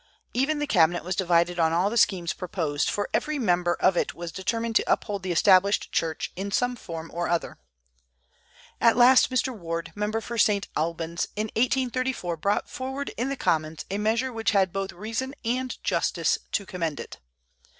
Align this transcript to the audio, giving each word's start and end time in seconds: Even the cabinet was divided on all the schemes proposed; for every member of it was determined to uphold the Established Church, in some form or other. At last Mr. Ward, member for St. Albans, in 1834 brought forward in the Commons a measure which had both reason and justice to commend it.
Even 0.33 0.57
the 0.57 0.65
cabinet 0.65 1.03
was 1.03 1.15
divided 1.15 1.59
on 1.59 1.73
all 1.73 1.91
the 1.91 1.95
schemes 1.95 2.33
proposed; 2.33 2.89
for 2.89 3.07
every 3.13 3.37
member 3.37 3.75
of 3.75 3.95
it 3.95 4.15
was 4.15 4.31
determined 4.31 4.75
to 4.75 4.91
uphold 4.91 5.21
the 5.21 5.31
Established 5.31 5.91
Church, 5.91 6.31
in 6.35 6.49
some 6.49 6.75
form 6.75 7.11
or 7.13 7.29
other. 7.29 7.59
At 8.81 8.97
last 8.97 9.29
Mr. 9.29 9.55
Ward, 9.55 9.91
member 9.93 10.19
for 10.19 10.39
St. 10.39 10.67
Albans, 10.75 11.27
in 11.35 11.49
1834 11.55 12.35
brought 12.37 12.67
forward 12.67 13.09
in 13.15 13.29
the 13.29 13.37
Commons 13.37 13.85
a 13.91 13.99
measure 13.99 14.33
which 14.33 14.53
had 14.53 14.73
both 14.73 14.91
reason 14.91 15.35
and 15.45 15.77
justice 15.83 16.39
to 16.51 16.65
commend 16.65 16.99
it. 16.99 17.19